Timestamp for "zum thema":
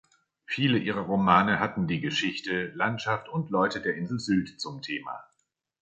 4.59-5.23